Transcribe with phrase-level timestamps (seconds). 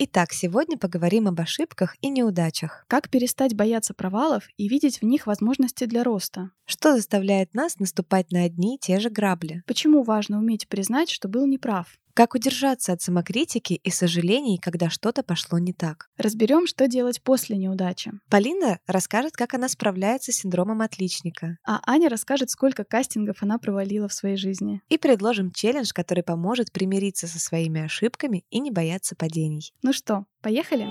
[0.00, 2.84] Итак, сегодня поговорим об ошибках и неудачах.
[2.86, 6.52] Как перестать бояться провалов и видеть в них возможности для роста?
[6.66, 9.64] Что заставляет нас наступать на одни и те же грабли?
[9.66, 11.98] Почему важно уметь признать, что был неправ?
[12.18, 16.08] Как удержаться от самокритики и сожалений, когда что-то пошло не так?
[16.16, 18.10] Разберем, что делать после неудачи.
[18.28, 21.58] Полина расскажет, как она справляется с синдромом отличника.
[21.64, 24.82] А Аня расскажет, сколько кастингов она провалила в своей жизни.
[24.88, 29.72] И предложим челлендж, который поможет примириться со своими ошибками и не бояться падений.
[29.84, 30.88] Ну что, поехали?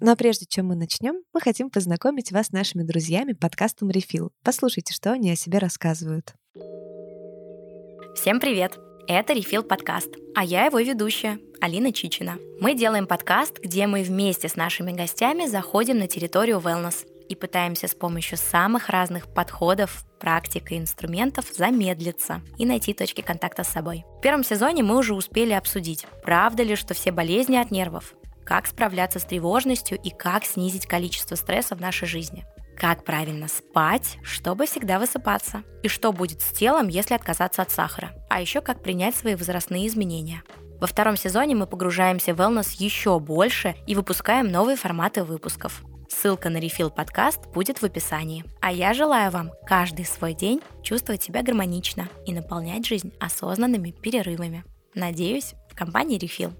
[0.00, 4.30] Но прежде чем мы начнем, мы хотим познакомить вас с нашими друзьями подкастом Refill.
[4.42, 6.34] Послушайте, что они о себе рассказывают.
[8.20, 8.80] Всем привет!
[9.06, 12.38] Это Refill подкаст, а я его ведущая, Алина Чичина.
[12.60, 17.86] Мы делаем подкаст, где мы вместе с нашими гостями заходим на территорию wellness и пытаемся
[17.86, 24.04] с помощью самых разных подходов, практик и инструментов замедлиться и найти точки контакта с собой.
[24.18, 28.66] В первом сезоне мы уже успели обсудить, правда ли, что все болезни от нервов, как
[28.66, 32.44] справляться с тревожностью и как снизить количество стресса в нашей жизни–
[32.78, 38.12] как правильно спать, чтобы всегда высыпаться, и что будет с телом, если отказаться от сахара,
[38.30, 40.42] а еще как принять свои возрастные изменения.
[40.80, 45.82] Во втором сезоне мы погружаемся в wellness еще больше и выпускаем новые форматы выпусков.
[46.08, 48.44] Ссылка на Refill подкаст будет в описании.
[48.60, 54.64] А я желаю вам каждый свой день чувствовать себя гармонично и наполнять жизнь осознанными перерывами.
[54.94, 56.54] Надеюсь, в компании Refill.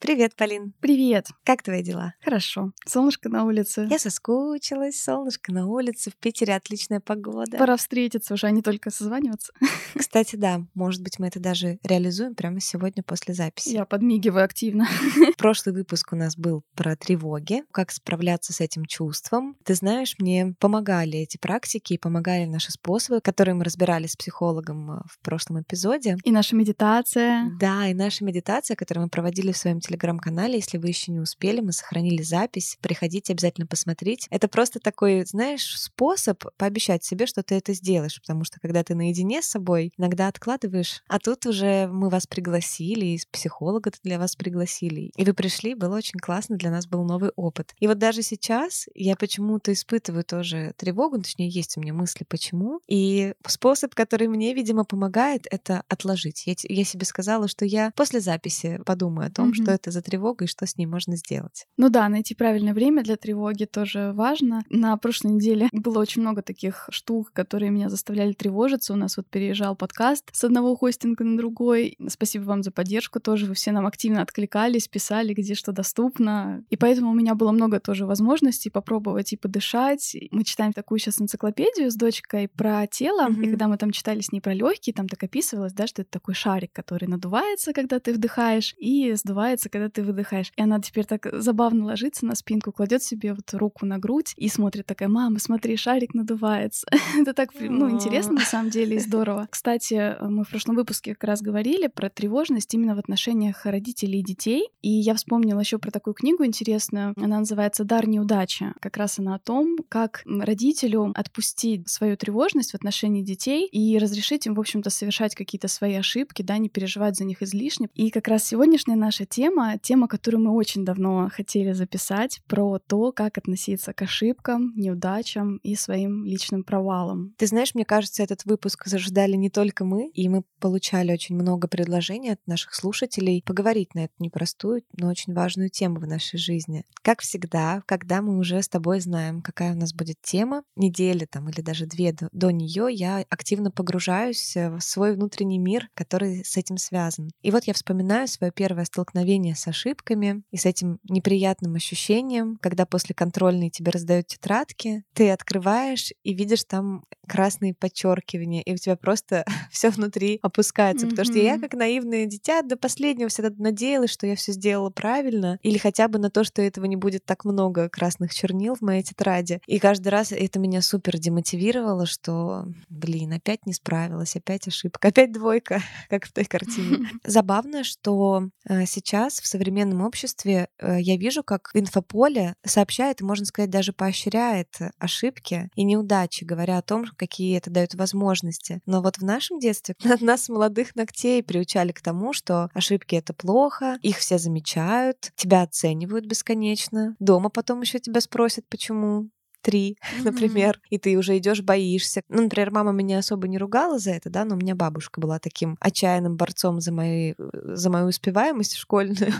[0.00, 0.74] Привет, Полин.
[0.80, 1.26] Привет.
[1.42, 2.14] Как твои дела?
[2.22, 2.70] Хорошо.
[2.86, 3.88] Солнышко на улице.
[3.90, 5.02] Я соскучилась.
[5.02, 6.12] Солнышко на улице.
[6.12, 7.58] В Питере отличная погода.
[7.58, 9.52] Пора встретиться уже, а не только созваниваться.
[9.98, 13.70] Кстати, да, может быть, мы это даже реализуем прямо сегодня после записи.
[13.70, 14.86] Я подмигиваю активно.
[15.36, 19.56] Прошлый выпуск у нас был про тревоги, как справляться с этим чувством.
[19.64, 24.92] Ты знаешь, мне помогали эти практики и помогали наши способы, которые мы разбирали с психологом
[24.92, 26.18] э, в прошлом эпизоде.
[26.22, 27.50] И наша медитация.
[27.58, 30.56] Да, и наша медитация, которую мы проводили в своем телеграм-канале.
[30.56, 32.78] Если вы еще не успели, мы сохранили запись.
[32.80, 34.26] Приходите обязательно посмотреть.
[34.30, 38.94] Это просто такой, знаешь, способ пообещать себе, что ты это сделаешь, потому что когда ты
[38.94, 41.02] наедине с собой, иногда откладываешь.
[41.08, 45.10] А тут уже мы вас пригласили, из психолога для вас пригласили.
[45.16, 47.74] И вы пришли, было очень классно, для нас был новый опыт.
[47.80, 52.80] И вот даже сейчас я почему-то испытываю тоже тревогу, точнее, есть у меня мысли, почему.
[52.86, 56.46] И способ, который мне, видимо, помогает, это отложить.
[56.46, 59.62] Я, я себе сказала, что я после записи подумаю о том, mm-hmm.
[59.62, 61.66] что это за тревога и что с ней можно сделать.
[61.76, 64.64] Ну да, найти правильное время для тревоги тоже важно.
[64.68, 68.92] На прошлой неделе было очень много таких штук, которые меня заставляли тревожиться.
[68.92, 71.96] У нас вот переезжал подкаст с одного хостинга на другой.
[72.08, 73.46] Спасибо вам за поддержку тоже.
[73.46, 76.64] Вы все нам активно откликались, писали, где что доступно.
[76.70, 80.16] И поэтому у меня было много тоже возможностей попробовать и подышать.
[80.30, 83.28] Мы читаем такую сейчас энциклопедию с дочкой про тело.
[83.28, 83.42] Mm-hmm.
[83.42, 86.10] И когда мы там читали с ней про легкие, там так описывалось, да, что это
[86.10, 90.52] такой шарик, который надувается, когда ты вдыхаешь, и сдувается ложится, когда ты выдыхаешь.
[90.56, 94.48] И она теперь так забавно ложится на спинку, кладет себе вот руку на грудь и
[94.48, 96.86] смотрит такая, мама, смотри, шарик надувается.
[97.18, 99.46] Это так, ну, интересно на самом деле и здорово.
[99.50, 104.24] Кстати, мы в прошлом выпуске как раз говорили про тревожность именно в отношениях родителей и
[104.24, 104.68] детей.
[104.82, 107.14] И я вспомнила еще про такую книгу интересную.
[107.16, 108.72] Она называется «Дар неудачи».
[108.80, 114.46] Как раз она о том, как родителю отпустить свою тревожность в отношении детей и разрешить
[114.46, 117.88] им, в общем-то, совершать какие-то свои ошибки, да, не переживать за них излишне.
[117.94, 122.78] И как раз сегодняшняя наша тема тема, тема, которую мы очень давно хотели записать, про
[122.78, 127.34] то, как относиться к ошибкам, неудачам и своим личным провалам.
[127.36, 131.66] Ты знаешь, мне кажется, этот выпуск заждали не только мы, и мы получали очень много
[131.68, 136.84] предложений от наших слушателей поговорить на эту непростую, но очень важную тему в нашей жизни.
[137.02, 141.48] Как всегда, когда мы уже с тобой знаем, какая у нас будет тема, недели там
[141.48, 146.56] или даже две до, до нее, я активно погружаюсь в свой внутренний мир, который с
[146.56, 147.30] этим связан.
[147.42, 152.58] И вот я вспоминаю свое первое столкновение столкновение с ошибками и с этим неприятным ощущением,
[152.60, 158.76] когда после контрольной тебе раздают тетрадки, ты открываешь и видишь там красные подчеркивания, и у
[158.76, 161.06] тебя просто все внутри опускается.
[161.06, 161.10] Mm-hmm.
[161.10, 165.58] Потому что я, как наивное дитя, до последнего всегда надеялась, что я все сделала правильно,
[165.62, 169.02] или хотя бы на то, что этого не будет так много красных чернил в моей
[169.02, 169.60] тетради.
[169.66, 175.32] И каждый раз это меня супер демотивировало, что, блин, опять не справилась, опять ошибка, опять
[175.32, 177.08] двойка, как в той картине.
[177.24, 183.70] Забавно, что э, сейчас в современном обществе э, я вижу, как инфополе сообщает можно сказать,
[183.70, 184.68] даже поощряет
[184.98, 188.80] ошибки и неудачи, говоря о том, какие это дают возможности.
[188.86, 193.98] Но вот в нашем детстве нас, молодых ногтей, приучали к тому, что ошибки— это плохо,
[194.02, 197.16] их все замечают, тебя оценивают бесконечно.
[197.18, 199.28] Дома потом еще тебя спросят, почему
[199.60, 200.24] три, mm-hmm.
[200.24, 202.22] например, и ты уже идешь, боишься.
[202.28, 205.38] Ну, например, мама меня особо не ругала за это, да, но у меня бабушка была
[205.38, 209.32] таким отчаянным борцом за, мои, за мою успеваемость школьную.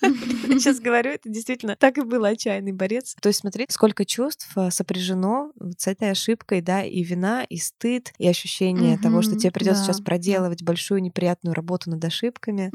[0.48, 3.14] Сейчас говорю, это действительно так и было, отчаянный борец.
[3.20, 8.12] То есть смотри, сколько чувств э, сопряжено с этой ошибкой, да, и вина, и стыд,
[8.18, 12.72] и ощущение того, что тебе придется сейчас проделывать большую неприятную работу над ошибками.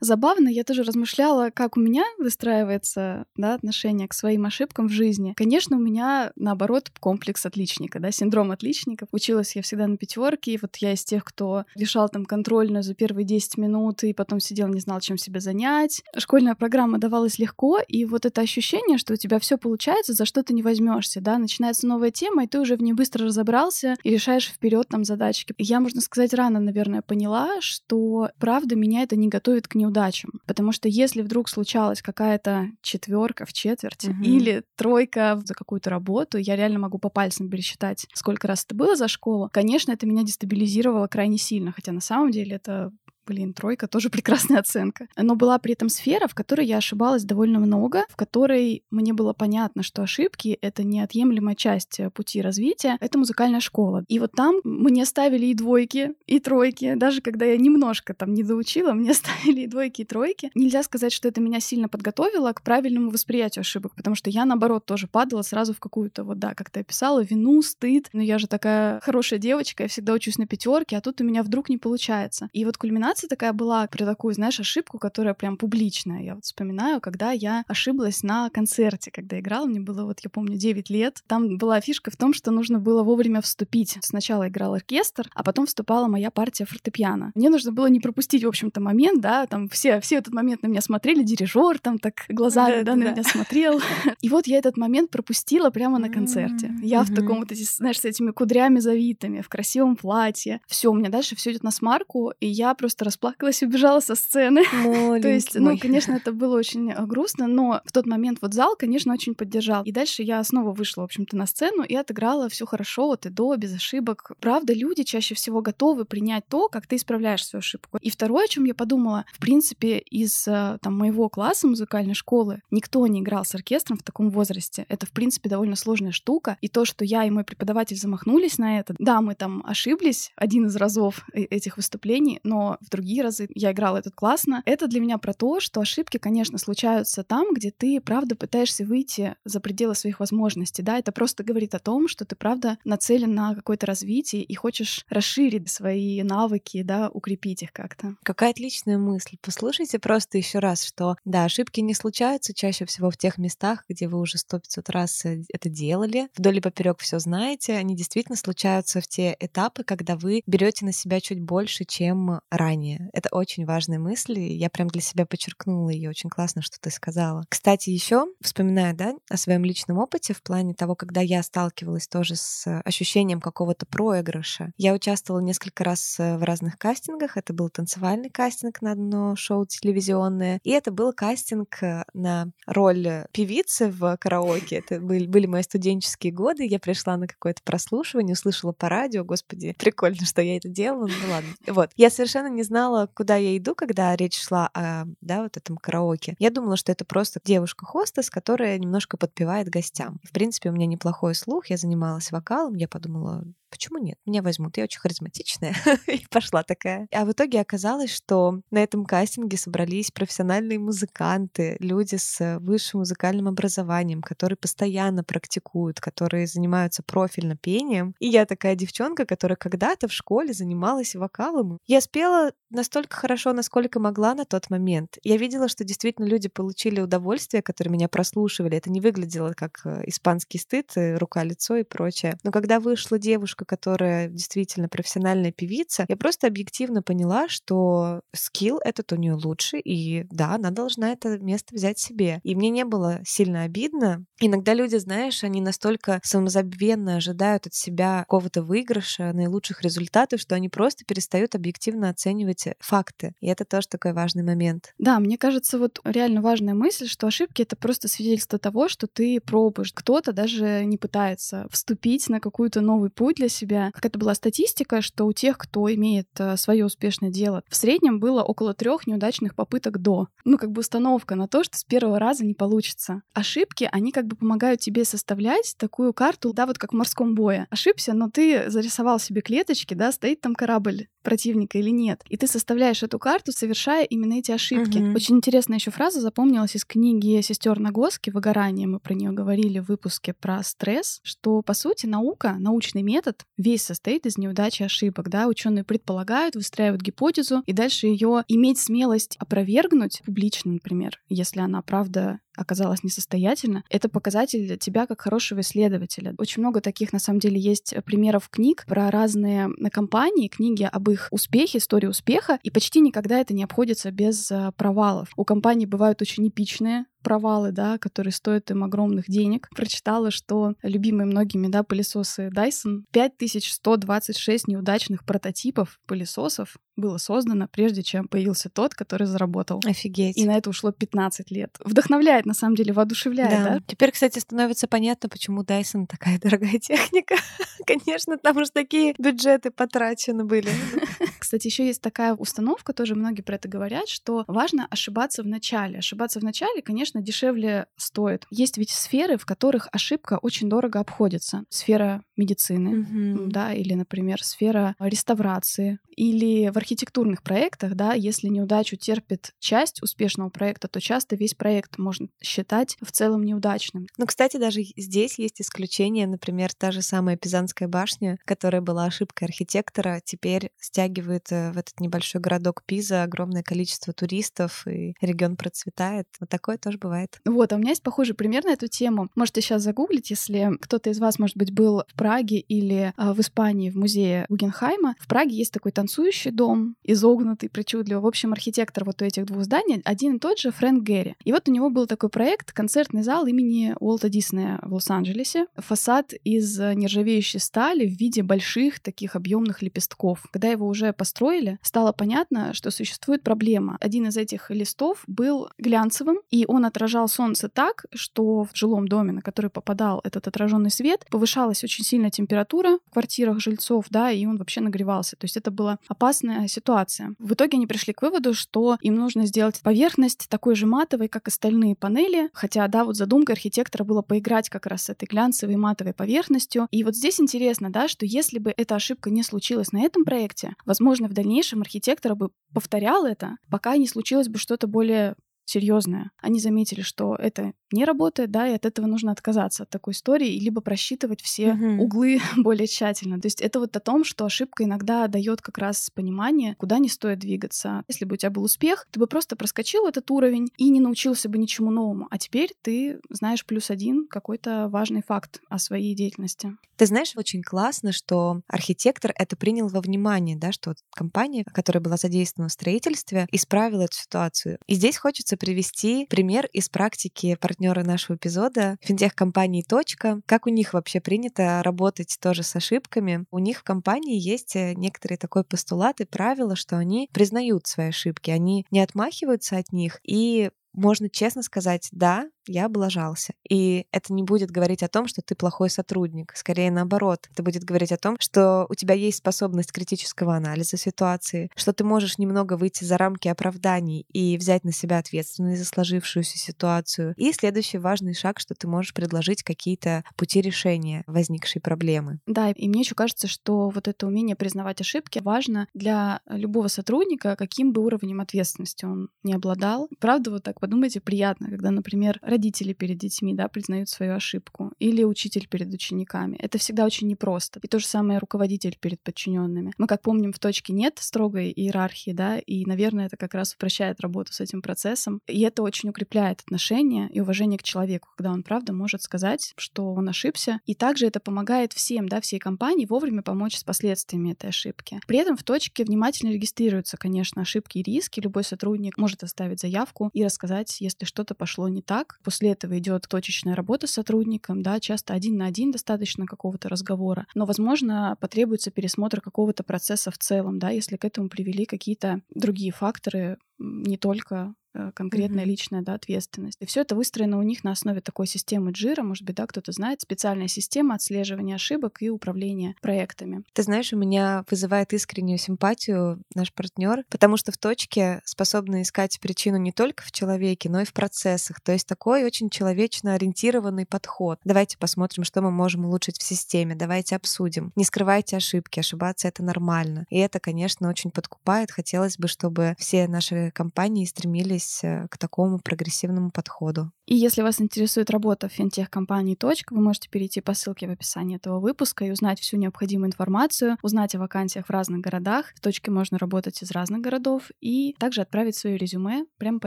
[0.00, 5.34] Забавно, я тоже размышляла, как у меня выстраивается, да, отношение к своим ошибкам в жизни.
[5.36, 9.06] Конечно, у меня наоборот, комплекс отличника, да, синдром отличника.
[9.12, 12.94] Училась я всегда на пятерке, и вот я из тех, кто решал там контрольную за
[12.94, 16.02] первые 10 минут, и потом сидел, не знал, чем себя занять.
[16.16, 20.42] Школьная программа давалась легко, и вот это ощущение, что у тебя все получается, за что
[20.42, 24.10] ты не возьмешься, да, начинается новая тема, и ты уже в ней быстро разобрался и
[24.10, 25.54] решаешь вперед там задачки.
[25.58, 30.72] Я, можно сказать, рано, наверное, поняла, что правда меня это не готовит к неудачам, потому
[30.72, 34.22] что если вдруг случалась какая-то четверка в четверть угу.
[34.22, 35.97] или тройка за какую-то работу,
[36.38, 39.48] я реально могу по пальцам пересчитать, сколько раз это было за школу.
[39.52, 42.92] Конечно, это меня дестабилизировало крайне сильно, хотя на самом деле это
[43.28, 45.06] блин, тройка тоже прекрасная оценка.
[45.16, 49.32] Но была при этом сфера, в которой я ошибалась довольно много, в которой мне было
[49.32, 52.96] понятно, что ошибки— это неотъемлемая часть э, пути развития.
[53.00, 54.04] Это музыкальная школа.
[54.08, 56.94] И вот там мне ставили и двойки, и тройки.
[56.94, 60.50] Даже когда я немножко там не доучила, мне ставили и двойки, и тройки.
[60.54, 64.86] Нельзя сказать, что это меня сильно подготовило к правильному восприятию ошибок, потому что я, наоборот,
[64.86, 68.08] тоже падала сразу в какую-то, вот да, как ты описала, вину, стыд.
[68.12, 71.42] Но я же такая хорошая девочка, я всегда учусь на пятерке, а тут у меня
[71.42, 72.48] вдруг не получается.
[72.52, 76.22] И вот кульминация ситуация такая была про такую, знаешь, ошибку, которая прям публичная.
[76.22, 80.56] Я вот вспоминаю, когда я ошиблась на концерте, когда играла, мне было вот, я помню,
[80.56, 81.22] 9 лет.
[81.26, 83.98] Там была фишка в том, что нужно было вовремя вступить.
[84.00, 87.32] Сначала играл оркестр, а потом вступала моя партия фортепиано.
[87.34, 90.68] Мне нужно было не пропустить, в общем-то, момент, да, там все, все этот момент на
[90.68, 93.80] меня смотрели, дирижер там так глазами, да, да, на меня смотрел.
[94.22, 96.72] И вот я этот момент пропустила прямо на концерте.
[96.82, 100.60] Я в таком вот, знаешь, с этими кудрями завитыми, в красивом платье.
[100.66, 104.14] Все, у меня дальше все идет на смарку, и я просто расплакалась и убежала со
[104.14, 104.62] сцены.
[105.22, 108.76] То есть, ну, конечно, это было очень э, грустно, но в тот момент вот зал,
[108.76, 109.82] конечно, очень поддержал.
[109.84, 113.30] И дальше я снова вышла, в общем-то, на сцену и отыграла все хорошо, от и
[113.30, 114.32] до, без ошибок.
[114.40, 117.98] Правда, люди чаще всего готовы принять то, как ты исправляешь свою ошибку.
[118.00, 122.62] И второе, о чем я подумала, в принципе, из э, там моего класса музыкальной школы
[122.70, 124.84] никто не играл с оркестром в таком возрасте.
[124.88, 126.58] Это, в принципе, довольно сложная штука.
[126.60, 130.66] И то, что я и мой преподаватель замахнулись на это, да, мы там ошиблись один
[130.66, 134.62] из разов э, этих выступлений, но в другие разы я играла этот классно.
[134.64, 139.36] Это для меня про то, что ошибки, конечно, случаются там, где ты, правда, пытаешься выйти
[139.44, 143.54] за пределы своих возможностей, да, это просто говорит о том, что ты, правда, нацелен на
[143.54, 148.16] какое-то развитие и хочешь расширить свои навыки, да, укрепить их как-то.
[148.22, 149.36] Какая отличная мысль.
[149.42, 154.08] Послушайте просто еще раз, что, да, ошибки не случаются чаще всего в тех местах, где
[154.08, 158.36] вы уже сто пятьсот раз э, это делали, вдоль и поперек все знаете, они действительно
[158.36, 162.77] случаются в те этапы, когда вы берете на себя чуть больше, чем ранее.
[163.12, 166.10] Это очень важная мысль, и я прям для себя подчеркнула ее.
[166.10, 167.44] Очень классно, что ты сказала.
[167.48, 172.36] Кстати, еще вспоминаю, да, о своем личном опыте в плане того, когда я сталкивалась тоже
[172.36, 174.72] с ощущением какого-то проигрыша.
[174.76, 177.36] Я участвовала несколько раз э, в разных кастингах.
[177.36, 183.26] Это был танцевальный кастинг на одно шоу телевизионное, и это был кастинг э, на роль
[183.32, 184.76] певицы в караоке.
[184.76, 186.66] Это были, были мои студенческие годы.
[186.66, 191.06] Я пришла на какое-то прослушивание, услышала по радио, господи, прикольно, что я это делала.
[191.06, 191.50] Ну ладно.
[191.66, 191.90] Вот.
[191.96, 196.36] Я совершенно не знала, куда я иду, когда речь шла о, да, вот этом караоке.
[196.38, 200.20] Я думала, что это просто девушка-хостес, которая немножко подпевает гостям.
[200.22, 204.18] В принципе, у меня неплохой слух, я занималась вокалом, я подумала, почему нет?
[204.26, 205.74] Меня возьмут, я очень харизматичная.
[206.06, 207.08] и пошла такая.
[207.12, 213.48] А в итоге оказалось, что на этом кастинге собрались профессиональные музыканты, люди с высшим музыкальным
[213.48, 218.14] образованием, которые постоянно практикуют, которые занимаются профильно пением.
[218.18, 221.78] И я такая девчонка, которая когда-то в школе занималась вокалом.
[221.86, 225.18] Я спела настолько хорошо, насколько могла на тот момент.
[225.22, 228.76] Я видела, что действительно люди получили удовольствие, которые меня прослушивали.
[228.76, 232.38] Это не выглядело как э, испанский стыд, э, рука-лицо и прочее.
[232.42, 239.12] Но когда вышла девушка, которая действительно профессиональная певица, я просто объективно поняла, что скилл этот
[239.12, 242.40] у нее лучше, и да, она должна это место взять себе.
[242.42, 244.24] И мне не было сильно обидно.
[244.40, 250.68] Иногда люди, знаешь, они настолько самозабвенно ожидают от себя какого-то выигрыша, наилучших результатов, что они
[250.68, 253.34] просто перестают объективно оценивать факты.
[253.40, 254.94] И это тоже такой важный момент.
[254.98, 259.40] Да, мне кажется, вот реально важная мысль, что ошибки— это просто свидетельство того, что ты
[259.40, 259.92] пробуешь.
[259.92, 263.90] Кто-то даже не пытается вступить на какой-то новый путь для себя.
[263.92, 268.20] Как это была статистика, что у тех, кто имеет э, свое успешное дело, в среднем
[268.20, 270.28] было около трех неудачных попыток до.
[270.44, 273.22] Ну, как бы установка на то, что с первого раза не получится.
[273.34, 277.66] Ошибки, они как бы помогают тебе составлять такую карту, да, вот как в морском бое.
[277.70, 282.24] Ошибся, но ты зарисовал себе клеточки, да, стоит там корабль противника или нет.
[282.30, 284.96] И ты составляешь эту карту, совершая именно эти ошибки.
[284.96, 285.14] Угу.
[285.14, 288.86] Очень интересная еще фраза запомнилась из книги сестер Нагоски «Выгорание».
[288.86, 293.82] Мы про нее говорили в выпуске про стресс, что, по сути, наука, научный метод весь
[293.82, 295.28] состоит из неудач и ошибок.
[295.28, 295.48] Да?
[295.48, 302.40] Ученые предполагают, выстраивают гипотезу, и дальше ее иметь смелость опровергнуть публично, например, если она правда
[302.58, 306.34] оказалась несостоятельна, это показатель тебя как хорошего исследователя.
[306.38, 311.28] Очень много таких, на самом деле, есть примеров книг про разные компании, книги об их
[311.30, 315.30] успехе, истории успеха, и почти никогда это не обходится без э, провалов.
[315.36, 319.68] У компаний бывают очень эпичные провалы, да, которые стоят им огромных денег.
[319.74, 328.28] Прочитала, что любимые многими, да, пылесосы Dyson 5126 неудачных прототипов пылесосов было создано, прежде чем
[328.28, 329.80] появился тот, который заработал.
[329.86, 330.36] Офигеть.
[330.36, 331.76] И на это ушло 15 лет.
[331.84, 333.74] Вдохновляет, на самом деле, воодушевляет, да.
[333.74, 333.80] да?
[333.86, 337.36] Теперь, кстати, становится понятно, почему Dyson такая дорогая техника.
[337.86, 340.70] Конечно, там уж такие бюджеты потрачены были.
[341.38, 345.98] Кстати, еще есть такая установка, тоже многие про это говорят, что важно ошибаться в начале.
[345.98, 348.44] Ошибаться в начале, конечно, дешевле стоит.
[348.50, 351.64] Есть ведь сферы, в которых ошибка очень дорого обходится.
[351.70, 353.46] Сфера медицины, mm-hmm.
[353.48, 360.48] да, или, например, сфера реставрации, или в архитектурных проектах, да, если неудачу терпит часть успешного
[360.48, 364.06] проекта, то часто весь проект можно считать в целом неудачным.
[364.16, 369.46] Ну, кстати, даже здесь есть исключение, например, та же самая Пизанская башня, которая была ошибкой
[369.46, 376.26] архитектора, теперь стягивает э, в этот небольшой городок Пиза огромное количество туристов, и регион процветает.
[376.40, 377.40] Вот такое тоже бывает.
[377.44, 379.28] Вот, а у меня есть похожий пример на эту тему.
[379.36, 383.40] Можете сейчас загуглить, если кто-то из вас, может быть, был в Праге или а, в
[383.40, 385.14] Испании в музее Гугенхайма.
[385.18, 388.22] В Праге есть такой танцующий дом, изогнутый, причудливый.
[388.22, 391.36] В общем, архитектор вот этих двух зданий один и тот же Фрэнк Гэри.
[391.44, 395.68] И вот у него был такой проект, концертный зал имени Уолта Диснея в Лос-Анджелесе.
[395.78, 400.44] Фасад из нержавеющей стали в виде больших таких объемных лепестков.
[400.52, 403.96] Когда его уже построили, стало понятно, что существует проблема.
[404.00, 409.32] Один из этих листов был глянцевым, и он отражал солнце так, что в жилом доме,
[409.32, 414.44] на который попадал этот отраженный свет, повышалась очень сильно температура в квартирах жильцов, да, и
[414.46, 415.36] он вообще нагревался.
[415.36, 417.34] То есть это было опасная ситуация.
[417.38, 421.48] В итоге они пришли к выводу, что им нужно сделать поверхность такой же матовой, как
[421.48, 426.14] остальные панели, хотя, да, вот задумка архитектора была поиграть как раз с этой глянцевой матовой
[426.14, 426.88] поверхностью.
[426.90, 430.74] И вот здесь интересно, да, что если бы эта ошибка не случилась на этом проекте,
[430.84, 435.34] возможно, в дальнейшем архитектор бы повторял это, пока не случилось бы что-то более
[435.68, 436.30] серьезное.
[436.40, 440.58] Они заметили, что это не работает, да, и от этого нужно отказаться от такой истории,
[440.58, 441.98] либо просчитывать все mm-hmm.
[441.98, 443.40] углы более тщательно.
[443.40, 447.08] То есть это вот о том, что ошибка иногда дает как раз понимание, куда не
[447.08, 448.02] стоит двигаться.
[448.08, 451.48] Если бы у тебя был успех, ты бы просто проскочил этот уровень и не научился
[451.48, 452.28] бы ничему новому.
[452.30, 456.76] А теперь ты знаешь плюс один какой-то важный факт о своей деятельности.
[456.96, 462.16] Ты знаешь, очень классно, что архитектор это принял во внимание, да, что компания, которая была
[462.16, 464.78] задействована в строительстве, исправила эту ситуацию.
[464.88, 470.40] И здесь хочется привести пример из практики партнера нашего эпизода финтех-компании «Точка».
[470.46, 473.44] Как у них вообще принято работать тоже с ошибками?
[473.50, 478.08] У них в компании есть э, некоторые такой постулат и правила, что они признают свои
[478.08, 483.54] ошибки, они не отмахиваются от них и можно честно сказать, да, я облажался.
[483.68, 486.52] И это не будет говорить о том, что ты плохой сотрудник.
[486.54, 487.48] Скорее наоборот.
[487.50, 492.04] Это будет говорить о том, что у тебя есть способность критического анализа ситуации, что ты
[492.04, 497.34] можешь немного выйти за рамки оправданий и взять на себя ответственность за сложившуюся ситуацию.
[497.36, 502.40] И следующий важный шаг, что ты можешь предложить какие-то пути решения возникшей проблемы.
[502.46, 507.56] Да, и мне еще кажется, что вот это умение признавать ошибки важно для любого сотрудника,
[507.56, 510.08] каким бы уровнем ответственности он не обладал.
[510.20, 515.22] Правда, вот так подумайте, приятно, когда, например, родители перед детьми, да, признают свою ошибку, или
[515.22, 516.56] учитель перед учениками.
[516.56, 517.78] Это всегда очень непросто.
[517.82, 519.92] И то же самое руководитель перед подчиненными.
[519.98, 524.22] Мы, как помним, в точке нет строгой иерархии, да, и, наверное, это как раз упрощает
[524.22, 525.42] работу с этим процессом.
[525.46, 530.14] И это очень укрепляет отношения и уважение к человеку, когда он, правда, может сказать, что
[530.14, 530.80] он ошибся.
[530.86, 535.20] И также это помогает всем, да, всей компании вовремя помочь с последствиями этой ошибки.
[535.26, 538.40] При этом в точке внимательно регистрируются, конечно, ошибки и риски.
[538.40, 542.40] Любой сотрудник может оставить заявку и рассказать, если что-то пошло не так.
[542.42, 547.46] После этого идет точечная работа с сотрудником, да, часто один на один достаточно какого-то разговора.
[547.54, 552.92] Но, возможно, потребуется пересмотр какого-то процесса в целом, да, если к этому привели какие-то другие
[552.92, 554.74] факторы, не только
[555.14, 555.68] конкретная mm-hmm.
[555.68, 556.78] личная да, ответственность.
[556.80, 559.92] И все это выстроено у них на основе такой системы джира, может быть, да, кто-то
[559.92, 563.62] знает, специальная система отслеживания ошибок и управления проектами.
[563.72, 569.38] Ты знаешь, у меня вызывает искреннюю симпатию наш партнер, потому что в точке способны искать
[569.40, 571.80] причину не только в человеке, но и в процессах.
[571.80, 574.58] То есть такой очень человечно ориентированный подход.
[574.64, 577.92] Давайте посмотрим, что мы можем улучшить в системе, давайте обсудим.
[577.96, 580.26] Не скрывайте ошибки, ошибаться это нормально.
[580.30, 581.90] И это, конечно, очень подкупает.
[581.90, 587.10] Хотелось бы, чтобы все наши компании стремились стремились э, к такому прогрессивному подходу.
[587.26, 591.56] И если вас интересует работа в финтех-компании «Точка», вы можете перейти по ссылке в описании
[591.56, 595.72] этого выпуска и узнать всю необходимую информацию, узнать о вакансиях в разных городах.
[595.74, 599.86] В «Точке» можно работать из разных городов и также отправить свое резюме прямо по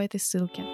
[0.00, 0.64] этой ссылке.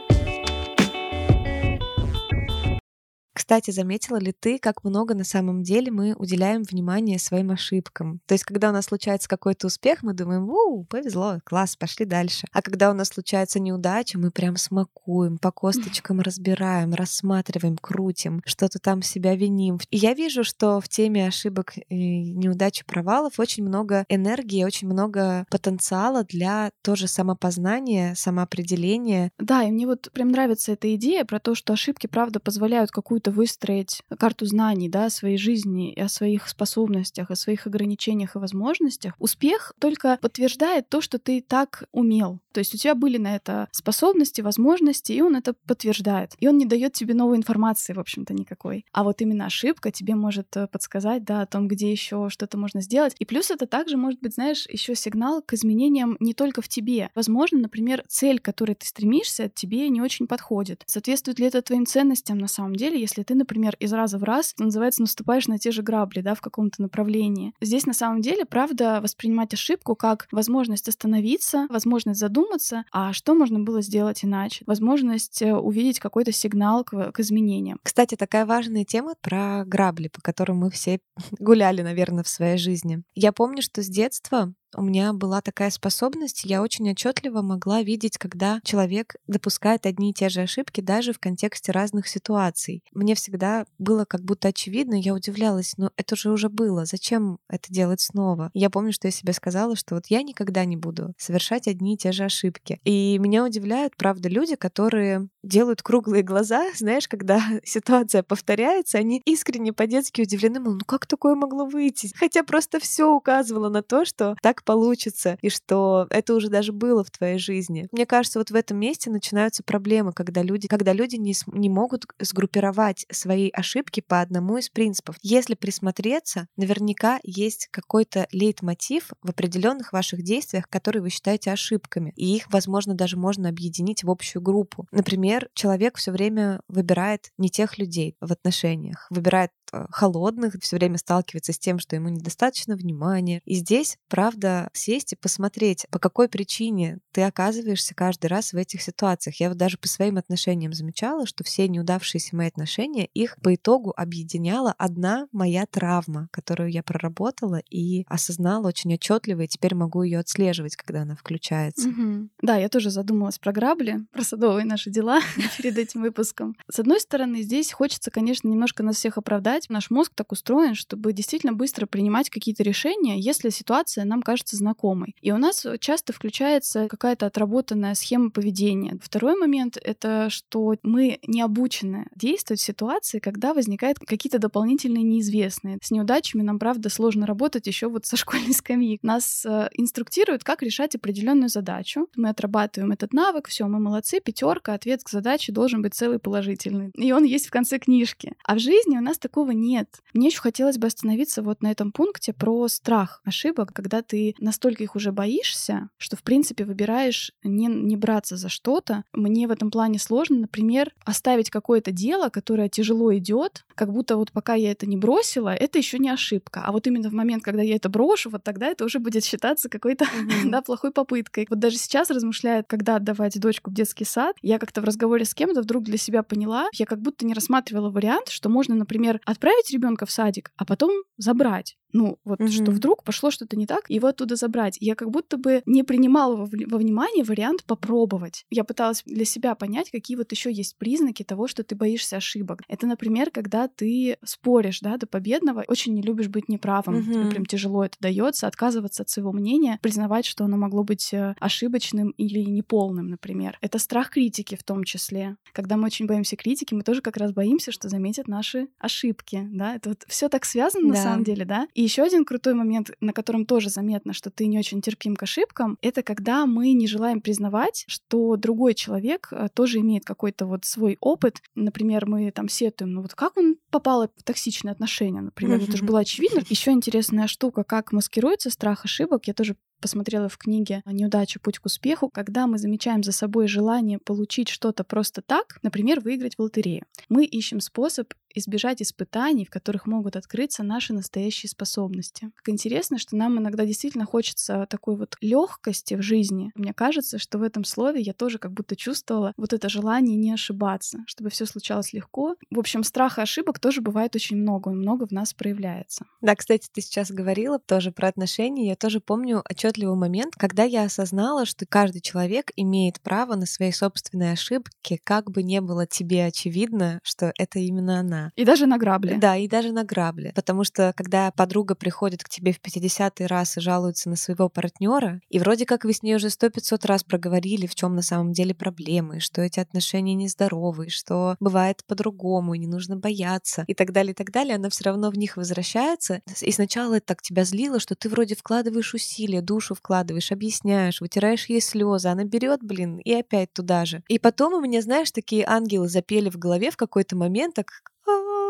[3.38, 8.20] Кстати, заметила ли ты, как много на самом деле мы уделяем внимание своим ошибкам?
[8.26, 12.48] То есть, когда у нас случается какой-то успех, мы думаем, у, повезло, класс, пошли дальше.
[12.52, 18.80] А когда у нас случается неудача, мы прям смакуем, по косточкам разбираем, рассматриваем, крутим, что-то
[18.80, 19.78] там себя виним.
[19.90, 26.24] И я вижу, что в теме ошибок, неудач, провалов очень много энергии, очень много потенциала
[26.24, 29.30] для тоже самопознания, самоопределения.
[29.38, 33.27] Да, и мне вот прям нравится эта идея про то, что ошибки, правда, позволяют какую-то
[33.30, 39.14] выстроить карту знаний да, о своей жизни, о своих способностях, о своих ограничениях и возможностях,
[39.18, 42.40] успех только подтверждает то, что ты так умел.
[42.52, 46.32] То есть у тебя были на это способности, возможности, и он это подтверждает.
[46.38, 48.84] И он не дает тебе новой информации, в общем-то, никакой.
[48.92, 52.80] А вот именно ошибка тебе может э, подсказать, да, о том, где еще что-то можно
[52.80, 53.14] сделать.
[53.18, 57.10] И плюс это также может быть, знаешь, еще сигнал к изменениям не только в тебе.
[57.14, 60.82] Возможно, например, цель, к которой ты стремишься, тебе не очень подходит.
[60.86, 64.54] Соответствует ли это твоим ценностям на самом деле, если ты, например, из раза в раз,
[64.58, 67.52] называется, наступаешь на те же грабли, да, в каком-то направлении.
[67.60, 73.60] Здесь на самом деле, правда, воспринимать ошибку как возможность остановиться, возможность задуматься, а что можно
[73.60, 77.78] было сделать иначе, возможность э, увидеть какой-то сигнал к, к изменениям.
[77.82, 81.00] Кстати, такая важная тема про грабли, по которым мы все
[81.38, 83.02] гуляли, наверное, в своей жизни.
[83.14, 88.18] Я помню, что с детства у меня была такая способность, я очень отчетливо могла видеть,
[88.18, 92.82] когда человек допускает одни и те же ошибки даже в контексте разных ситуаций.
[92.92, 97.72] Мне всегда было как будто очевидно, я удивлялась, но это же уже было, зачем это
[97.72, 98.50] делать снова?
[98.54, 101.96] Я помню, что я себе сказала, что вот я никогда не буду совершать одни и
[101.96, 102.80] те же ошибки.
[102.84, 109.72] И меня удивляют, правда, люди, которые делают круглые глаза, знаешь, когда ситуация повторяется, они искренне
[109.72, 112.12] по-детски удивлены, мол, ну как такое могло выйти?
[112.14, 117.02] Хотя просто все указывало на то, что так получится, и что это уже даже было
[117.02, 117.88] в твоей жизни.
[117.92, 122.06] Мне кажется, вот в этом месте начинаются проблемы, когда люди, когда люди не, не могут
[122.18, 125.16] сгруппировать свои ошибки по одному из принципов.
[125.22, 132.36] Если присмотреться, наверняка есть какой-то лейтмотив в определенных ваших действиях, которые вы считаете ошибками, и
[132.36, 134.86] их, возможно, даже можно объединить в общую группу.
[134.90, 140.98] Например, человек все время выбирает не тех людей в отношениях, выбирает э, холодных, все время
[140.98, 143.40] сталкивается с тем, что ему недостаточно внимания.
[143.44, 148.82] И здесь, правда, сесть и посмотреть, по какой причине ты оказываешься каждый раз в этих
[148.82, 149.40] ситуациях.
[149.40, 153.92] Я вот даже по своим отношениям замечала, что все неудавшиеся мои отношения, их по итогу
[153.96, 160.18] объединяла одна моя травма, которую я проработала и осознала очень отчетливо, и теперь могу ее
[160.18, 161.88] отслеживать, когда она включается.
[161.88, 162.28] Угу.
[162.42, 165.17] Да, я тоже задумалась про грабли, про садовые наши дела
[165.58, 166.56] перед этим выпуском.
[166.70, 169.68] С одной стороны, здесь хочется, конечно, немножко нас всех оправдать.
[169.68, 175.14] Наш мозг так устроен, чтобы действительно быстро принимать какие-то решения, если ситуация нам кажется знакомой.
[175.20, 178.98] И у нас часто включается какая-то отработанная схема поведения.
[179.02, 185.78] Второй момент— это что мы не обучены действовать в ситуации, когда возникают какие-то дополнительные неизвестные.
[185.82, 188.98] С неудачами нам, правда, сложно работать еще вот со школьной скамьи.
[189.02, 192.08] Нас э, инструктируют, как решать определенную задачу.
[192.16, 196.90] Мы отрабатываем этот навык, все, мы молодцы, пятерка, ответ список задач должен быть целый положительный.
[196.94, 198.34] И он есть в конце книжки.
[198.44, 199.88] А в жизни у нас такого нет.
[200.14, 204.84] Мне еще хотелось бы остановиться вот на этом пункте про страх ошибок, когда ты настолько
[204.84, 209.04] их уже боишься, что, в принципе, выбираешь не, не браться за что-то.
[209.12, 214.32] Мне в этом плане сложно, например, оставить какое-то дело, которое тяжело идет, как будто вот
[214.32, 216.62] пока я это не бросила, это еще не ошибка.
[216.64, 219.68] А вот именно в момент, когда я это брошу, вот тогда это уже будет считаться
[219.68, 220.04] какой-то
[220.44, 220.50] mm-hmm.
[220.50, 221.46] да, плохой попыткой.
[221.50, 225.34] Вот даже сейчас размышляя, когда отдавать дочку в детский сад, я как-то в разговоре с
[225.34, 229.70] кем-то вдруг для себя поняла, я как будто не рассматривала вариант, что можно, например, отправить
[229.70, 231.76] ребенка в садик, а потом забрать.
[231.92, 232.48] Ну, вот mm-hmm.
[232.48, 234.76] что вдруг пошло что-то не так, его оттуда забрать.
[234.80, 238.44] Я как будто бы не принимала во, во внимание вариант попробовать.
[238.50, 242.62] Я пыталась для себя понять, какие вот еще есть признаки того, что ты боишься ошибок.
[242.68, 247.12] Это, например, когда ты споришь, да, до победного, очень не любишь быть неправым, mm-hmm.
[247.12, 251.34] тебе прям тяжело это дается, отказываться от своего мнения, признавать, что оно могло быть э,
[251.40, 253.58] ошибочным или неполным, например.
[253.60, 255.36] Это страх критики в том числе.
[255.52, 259.76] Когда мы очень боимся критики, мы тоже как раз боимся, что заметят наши ошибки, да.
[259.76, 260.96] Это вот все так связано да.
[260.96, 261.68] на самом деле, да.
[261.74, 265.22] И еще один крутой момент, на котором тоже заметно, что ты не очень терпим к
[265.22, 270.64] ошибкам, это когда мы не желаем признавать, что другой человек э, тоже имеет какой-то вот
[270.64, 271.42] свой опыт.
[271.54, 275.68] Например, мы там сетуем, ну вот как он попал в токсичные отношения, например, mm-hmm.
[275.68, 276.40] это же было очевидно.
[276.48, 281.40] Еще интересная штука, как маскируется страх ошибок, я тоже посмотрела в книге «Неудача.
[281.40, 286.36] Путь к успеху», когда мы замечаем за собой желание получить что-то просто так, например, выиграть
[286.36, 286.84] в лотерею.
[287.08, 292.30] Мы ищем способ избежать испытаний, в которых могут открыться наши настоящие способности.
[292.36, 296.52] Как интересно, что нам иногда действительно хочется такой вот легкости в жизни.
[296.54, 300.32] Мне кажется, что в этом слове я тоже как будто чувствовала вот это желание не
[300.32, 302.36] ошибаться, чтобы все случалось легко.
[302.50, 306.06] В общем, страха ошибок тоже бывает очень много, и много в нас проявляется.
[306.20, 308.68] Да, кстати, ты сейчас говорила тоже про отношения.
[308.68, 313.72] Я тоже помню отчетливый момент, когда я осознала, что каждый человек имеет право на свои
[313.72, 318.17] собственные ошибки, как бы не было тебе очевидно, что это именно она.
[318.36, 319.14] И даже на грабли.
[319.14, 320.32] Да, и даже на грабли.
[320.34, 325.20] Потому что когда подруга приходит к тебе в 50-й раз и жалуется на своего партнера,
[325.28, 328.32] и вроде как вы с ней уже сто пятьсот раз проговорили, в чем на самом
[328.32, 333.92] деле проблемы, что эти отношения нездоровые, что бывает по-другому, и не нужно бояться, и так
[333.92, 336.20] далее, и так далее, она все равно в них возвращается.
[336.40, 341.46] И сначала это так тебя злило, что ты вроде вкладываешь усилия, душу вкладываешь, объясняешь, вытираешь
[341.46, 344.02] ей слезы, она берет, блин, и опять туда же.
[344.08, 347.68] И потом у меня, знаешь, такие ангелы запели в голове в какой-то момент, так
[348.10, 348.47] oh.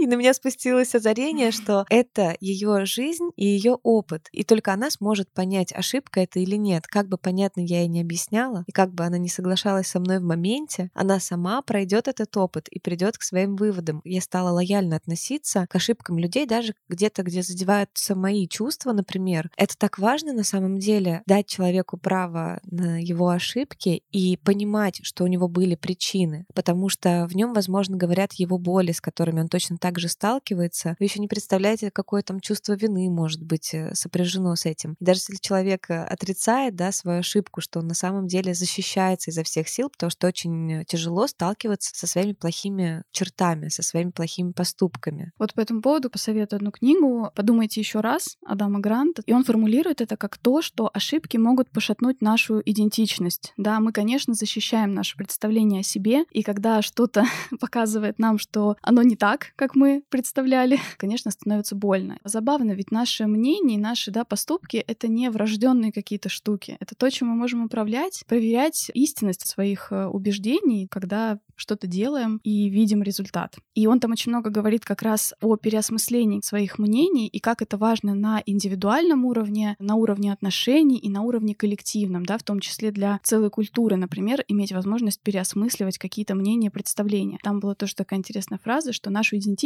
[0.00, 4.28] И на меня спустилось озарение, что это ее жизнь и ее опыт.
[4.32, 6.86] И только она сможет понять, ошибка это или нет.
[6.86, 10.18] Как бы понятно я ей не объясняла, и как бы она не соглашалась со мной
[10.18, 14.00] в моменте, она сама пройдет этот опыт и придет к своим выводам.
[14.04, 19.50] Я стала лояльно относиться к ошибкам людей, даже где-то, где задеваются мои чувства, например.
[19.56, 25.24] Это так важно на самом деле, дать человеку право на его ошибки и понимать, что
[25.24, 29.48] у него были причины, потому что в нем, возможно, говорят его боли, с которыми он
[29.48, 34.56] точно также сталкивается, вы еще не представляете, какое там чувство вины может быть э, сопряжено
[34.56, 34.96] с этим.
[34.98, 39.30] И даже если человек э, отрицает да, свою ошибку, что он на самом деле защищается
[39.30, 44.52] изо всех сил, потому что очень тяжело сталкиваться со своими плохими чертами, со своими плохими
[44.52, 45.32] поступками.
[45.38, 47.30] Вот по этому поводу посоветую одну книгу.
[47.34, 49.20] Подумайте еще раз Адама Гранта.
[49.26, 53.52] И он формулирует это как то, что ошибки могут пошатнуть нашу идентичность.
[53.58, 57.26] Да, мы, конечно, защищаем наше представление о себе, и когда что-то
[57.60, 62.18] показывает нам, что оно не так, как мы представляли, конечно, становится больно.
[62.24, 66.76] Забавно, ведь наше мнение, наши да, поступки— это не врожденные какие-то штуки.
[66.80, 72.68] Это то, чем мы можем управлять, проверять истинность своих э, убеждений, когда что-то делаем и
[72.68, 73.56] видим результат.
[73.74, 77.76] И он там очень много говорит как раз о переосмыслении своих мнений и как это
[77.76, 82.90] важно на индивидуальном уровне, на уровне отношений и на уровне коллективном, да, в том числе
[82.90, 87.38] для целой культуры, например, иметь возможность переосмысливать какие-то мнения, представления.
[87.42, 89.63] Там была тоже такая интересная фраза, что нашу идентичность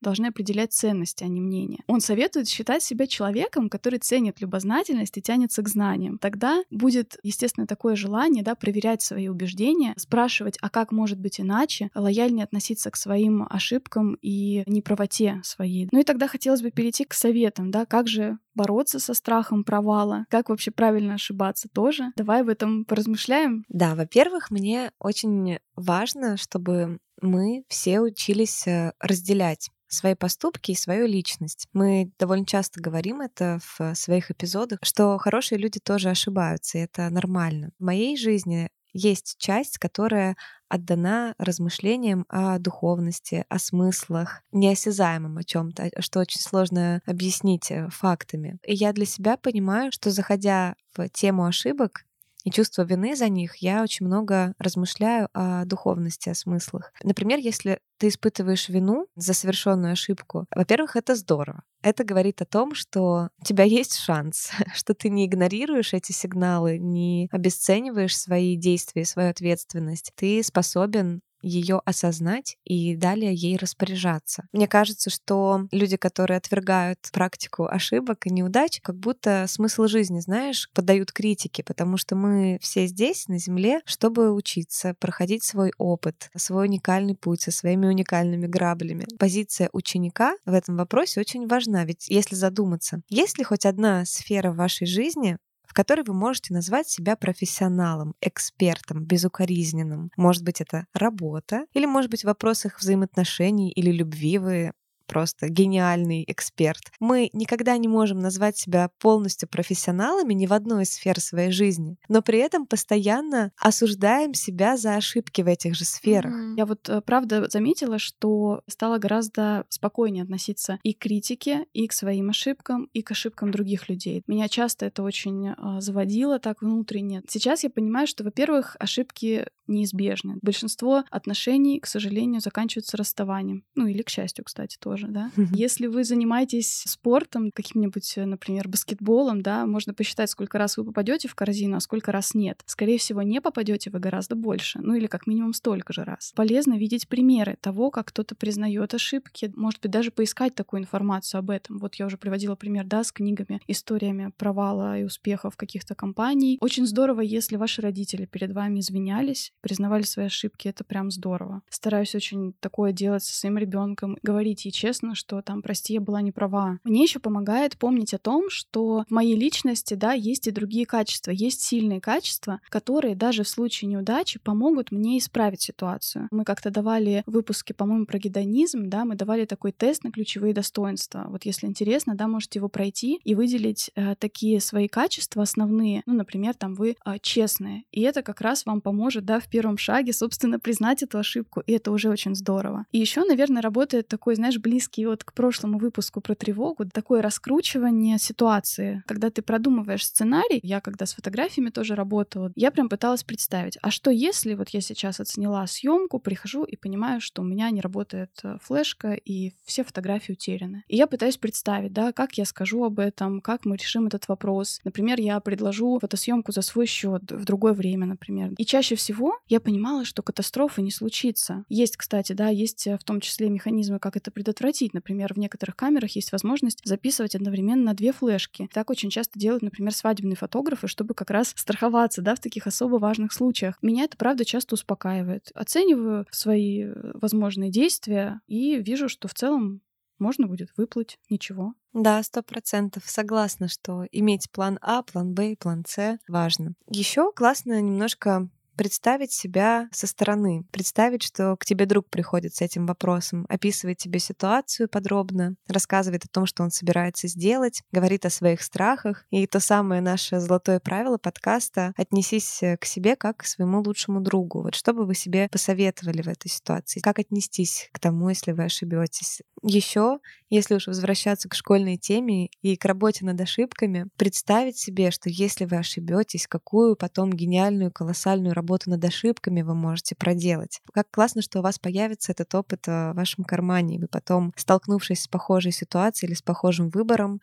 [0.00, 1.82] должны определять ценности, а не мнения.
[1.86, 6.18] Он советует считать себя человеком, который ценит любознательность и тянется к знаниям.
[6.18, 11.90] Тогда будет, естественно, такое желание, да, проверять свои убеждения, спрашивать, а как может быть иначе,
[11.94, 15.88] лояльнее относиться к своим ошибкам и неправоте своей.
[15.92, 20.26] Ну и тогда хотелось бы перейти к советам, да, как же бороться со страхом провала,
[20.28, 22.12] как вообще правильно ошибаться тоже.
[22.16, 23.64] Давай в этом поразмышляем.
[23.68, 31.06] Да, во-первых, мне очень важно, чтобы мы все учились э, разделять свои поступки и свою
[31.06, 31.66] личность.
[31.72, 37.10] Мы довольно часто говорим это в своих эпизодах, что хорошие люди тоже ошибаются, и это
[37.10, 37.70] нормально.
[37.78, 40.36] В моей жизни есть часть, которая
[40.68, 48.58] отдана размышлениям о духовности, о смыслах, неосязаемом о чем-то, что очень сложно объяснить э, фактами.
[48.64, 52.04] И я для себя понимаю, что заходя в тему ошибок,
[52.44, 56.92] и чувство вины за них, я очень много размышляю о духовности, о смыслах.
[57.02, 61.62] Например, если ты испытываешь вину за совершенную ошибку, во-первых, это здорово.
[61.82, 66.78] Это говорит о том, что у тебя есть шанс, что ты не игнорируешь эти сигналы,
[66.78, 70.12] не обесцениваешь свои действия, свою ответственность.
[70.14, 74.44] Ты способен ее осознать и далее ей распоряжаться.
[74.52, 80.70] Мне кажется, что люди, которые отвергают практику ошибок и неудач, как будто смысл жизни, знаешь,
[80.74, 86.66] подают критике, потому что мы все здесь, на Земле, чтобы учиться, проходить свой опыт, свой
[86.66, 89.06] уникальный путь со своими уникальными граблями.
[89.18, 94.52] Позиция ученика в этом вопросе очень важна, ведь если задуматься, есть ли хоть одна сфера
[94.52, 95.38] вашей жизни,
[95.70, 100.10] в которой вы можете назвать себя профессионалом, экспертом, безукоризненным.
[100.16, 104.72] Может быть, это работа, или, может быть, в вопросах взаимоотношений или любви вы
[105.10, 106.92] просто гениальный эксперт.
[107.00, 111.96] Мы никогда не можем назвать себя полностью профессионалами ни в одной из сфер своей жизни,
[112.08, 116.32] но при этом постоянно осуждаем себя за ошибки в этих же сферах.
[116.32, 116.54] Mm-hmm.
[116.56, 121.92] Я вот э, правда заметила, что стала гораздо спокойнее относиться и к критике, и к
[121.92, 124.22] своим ошибкам, и к ошибкам других людей.
[124.28, 127.24] Меня часто это очень э, заводило так внутренне.
[127.26, 130.38] Сейчас я понимаю, что, во-первых, ошибки неизбежны.
[130.42, 133.64] Большинство отношений, к сожалению, заканчиваются расставанием.
[133.74, 135.30] Ну или, к счастью, кстати, тоже, да.
[135.52, 141.28] Если вы занимаетесь спортом, каким-нибудь, э, например, баскетболом, да, можно посчитать, сколько раз вы попадете
[141.28, 142.62] в корзину, а сколько раз нет.
[142.66, 146.32] Скорее всего, не попадете вы гораздо больше, ну или как минимум столько же раз.
[146.34, 151.50] Полезно видеть примеры того, как кто-то признает ошибки, может быть, даже поискать такую информацию об
[151.50, 151.78] этом.
[151.78, 156.58] Вот я уже приводила пример, да, с книгами, историями провала и успехов каких-то компаний.
[156.60, 161.62] Очень здорово, если ваши родители перед вами извинялись, признавали свои ошибки, это прям здорово.
[161.68, 166.20] Стараюсь очень такое делать со своим ребенком, говорить ей честно, что там, прости, я была
[166.20, 166.78] не права.
[166.84, 171.30] Мне еще помогает помнить о том, что в моей личности, да, есть и другие качества,
[171.30, 176.28] есть сильные качества, которые даже в случае неудачи помогут мне исправить ситуацию.
[176.30, 181.26] Мы как-то давали выпуски, по-моему, про гедонизм, да, мы давали такой тест на ключевые достоинства.
[181.28, 186.02] Вот если интересно, да, можете его пройти и выделить э, такие свои качества основные.
[186.06, 187.84] Ну, например, там вы э, честные.
[187.90, 191.72] И это как раз вам поможет, да, в первом шаге, собственно, признать эту ошибку, и
[191.72, 192.86] это уже очень здорово.
[192.92, 198.18] И еще, наверное, работает такой, знаешь, близкий вот к прошлому выпуску про тревогу, такое раскручивание
[198.18, 200.60] ситуации, когда ты продумываешь сценарий.
[200.62, 204.80] Я когда с фотографиями тоже работала, я прям пыталась представить, а что если вот я
[204.80, 209.84] сейчас оценила съемку, прихожу и понимаю, что у меня не работает э, флешка и все
[209.84, 210.84] фотографии утеряны.
[210.88, 214.80] И я пытаюсь представить, да, как я скажу об этом, как мы решим этот вопрос.
[214.84, 218.52] Например, я предложу фотосъемку за свой счет в другое время, например.
[218.56, 221.64] И чаще всего я понимала, что катастрофы не случится.
[221.68, 224.69] Есть, кстати, да, есть э, в том числе механизмы, как это предотвратить.
[224.92, 228.68] Например, в некоторых камерах есть возможность записывать одновременно на две флешки.
[228.72, 232.96] Так очень часто делают, например, свадебные фотографы, чтобы как раз страховаться, да, в таких особо
[232.96, 233.76] важных случаях.
[233.82, 235.50] Меня это, правда, часто успокаивает.
[235.54, 239.82] Оцениваю свои э, возможные действия и вижу, что в целом
[240.18, 241.74] можно будет выплыть, ничего.
[241.92, 243.02] Да, сто процентов.
[243.06, 246.74] Согласна, что иметь план А, план Б план С важно.
[246.88, 248.48] Еще классно немножко
[248.80, 254.18] представить себя со стороны, представить, что к тебе друг приходит с этим вопросом, описывает тебе
[254.18, 259.26] ситуацию подробно, рассказывает о том, что он собирается сделать, говорит о своих страхах.
[259.28, 264.62] И то самое наше золотое правило подкаста— отнесись к себе как к своему лучшему другу.
[264.62, 267.00] Вот что бы вы себе посоветовали в этой ситуации?
[267.00, 269.42] Как отнестись к тому, если вы ошибетесь?
[269.62, 275.28] Еще, если уж возвращаться к школьной теме и к работе над ошибками, представить себе, что
[275.28, 280.80] если вы ошибетесь, какую потом гениальную, колоссальную работу работу над ошибками вы можете проделать.
[280.92, 285.22] Как классно, что у вас появится этот опыт в вашем кармане, и вы потом, столкнувшись
[285.22, 287.40] с похожей ситуацией или с похожим выбором,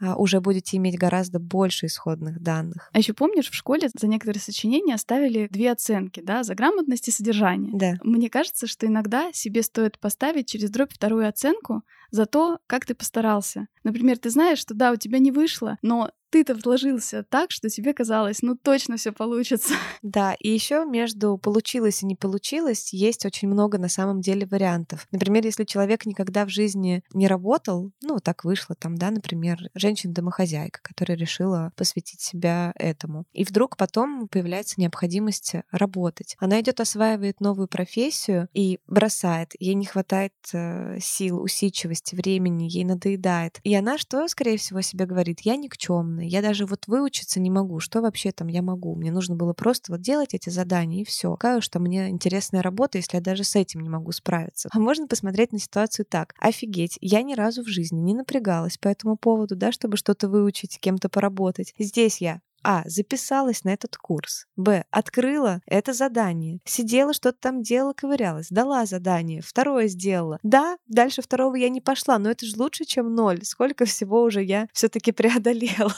[0.00, 2.90] а, уже будете иметь гораздо больше исходных данных.
[2.92, 7.10] А еще помнишь, в школе за некоторые сочинения оставили две оценки, да, за грамотность и
[7.10, 7.72] содержание.
[7.74, 7.94] Да.
[8.04, 12.94] Мне кажется, что иногда себе стоит поставить через дробь вторую оценку за то, как ты
[12.94, 13.68] постарался.
[13.84, 17.94] Например, ты знаешь, что да, у тебя не вышло, но ты-то вложился так, что тебе
[17.94, 19.74] казалось, ну точно все получится.
[20.02, 25.06] Да, и еще между получилось и не получилось есть очень много на самом деле вариантов.
[25.10, 30.80] Например, если человек никогда в жизни не работал, ну так вышло там, да, например, женщина-домохозяйка,
[30.82, 33.24] которая решила посвятить себя этому.
[33.32, 36.36] И вдруг потом появляется необходимость работать.
[36.38, 39.52] Она идет осваивает новую профессию и бросает.
[39.58, 43.60] Ей не хватает э, сил, усидчивости, времени, ей надоедает.
[43.64, 45.40] И она что, скорее всего, себе говорит?
[45.40, 46.24] Я никчемная.
[46.24, 47.80] Я даже вот выучиться не могу.
[47.80, 48.94] Что вообще там я могу?
[48.94, 51.36] Мне нужно было просто вот делать эти задания и все.
[51.36, 54.68] Какая там мне интересная работа, если я даже с этим не могу справиться.
[54.72, 56.34] А можно посмотреть на ситуацию так.
[56.38, 60.78] Офигеть, я ни разу в жизни не напрягалась по этому поводу, да, чтобы что-то выучить,
[60.80, 61.74] кем-то поработать.
[61.78, 62.82] Здесь я А.
[62.86, 64.46] Записалась на этот курс.
[64.56, 64.84] Б.
[64.90, 66.60] Открыла это задание.
[66.64, 68.48] Сидела, что-то там делала, ковырялась.
[68.50, 69.42] Дала задание.
[69.42, 70.38] Второе сделала.
[70.42, 73.44] Да, дальше второго я не пошла, но это же лучше, чем ноль.
[73.44, 75.94] Сколько всего уже я все-таки преодолела.